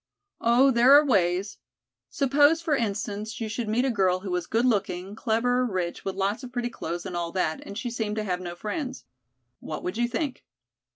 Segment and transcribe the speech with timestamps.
[0.41, 1.59] "Oh, there are ways.
[2.09, 6.15] Suppose, for instance, you should meet a girl who was good looking, clever, rich, with
[6.15, 9.05] lots of pretty clothes, and all that, and she seemed to have no friends.
[9.59, 10.43] What would you think?"